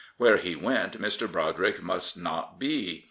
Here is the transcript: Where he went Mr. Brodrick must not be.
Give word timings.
Where 0.17 0.37
he 0.37 0.55
went 0.55 0.99
Mr. 0.99 1.31
Brodrick 1.31 1.79
must 1.83 2.17
not 2.17 2.57
be. 2.59 2.99